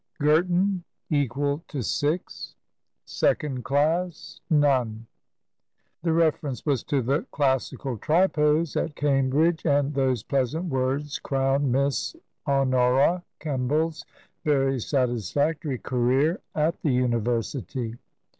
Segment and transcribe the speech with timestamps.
[0.19, 2.55] Girton (equal to 6).
[3.05, 5.05] Second class: none."
[6.01, 11.71] The reference was to the classical Tripos at Cam bridge, and those pleasant words crowned
[11.71, 12.15] Miss
[12.47, 14.03] Honora Kemball's
[14.43, 17.99] very satisfactory career at the University.